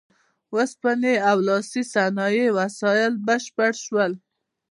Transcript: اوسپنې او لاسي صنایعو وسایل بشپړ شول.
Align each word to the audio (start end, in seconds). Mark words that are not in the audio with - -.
اوسپنې 0.55 1.15
او 1.29 1.37
لاسي 1.47 1.81
صنایعو 1.93 2.55
وسایل 2.59 3.13
بشپړ 3.27 3.71
شول. 3.83 4.11